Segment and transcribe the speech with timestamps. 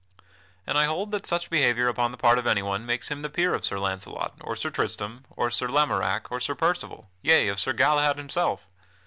[0.65, 3.53] And I hold that such behavior upon the part of anyone makes him the peer
[3.53, 7.71] of Sir Launcelot or Sir Tristram or Sir Lamorack or Sir Percival; yea, of Sir
[7.73, 8.67] Galahad himself.